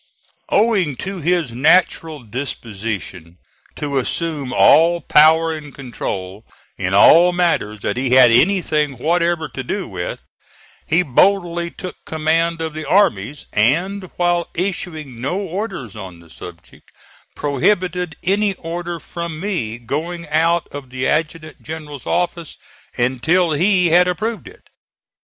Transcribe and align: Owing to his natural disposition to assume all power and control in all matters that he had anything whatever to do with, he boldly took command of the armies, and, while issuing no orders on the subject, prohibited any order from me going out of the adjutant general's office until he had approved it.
Owing 0.49 0.95
to 1.05 1.19
his 1.21 1.51
natural 1.51 2.21
disposition 2.23 3.37
to 3.75 3.99
assume 3.99 4.51
all 4.51 4.99
power 4.99 5.53
and 5.55 5.71
control 5.75 6.43
in 6.75 6.95
all 6.95 7.31
matters 7.31 7.81
that 7.81 7.97
he 7.97 8.09
had 8.13 8.31
anything 8.31 8.97
whatever 8.97 9.47
to 9.49 9.63
do 9.63 9.87
with, 9.87 10.23
he 10.87 11.03
boldly 11.03 11.69
took 11.69 12.03
command 12.03 12.61
of 12.61 12.73
the 12.73 12.83
armies, 12.83 13.45
and, 13.53 14.09
while 14.15 14.49
issuing 14.55 15.21
no 15.21 15.39
orders 15.39 15.95
on 15.95 16.19
the 16.19 16.31
subject, 16.31 16.89
prohibited 17.35 18.15
any 18.23 18.55
order 18.55 18.99
from 18.99 19.39
me 19.39 19.77
going 19.77 20.27
out 20.29 20.67
of 20.71 20.89
the 20.89 21.07
adjutant 21.07 21.61
general's 21.61 22.07
office 22.07 22.57
until 22.97 23.51
he 23.51 23.89
had 23.91 24.07
approved 24.07 24.47
it. 24.47 24.71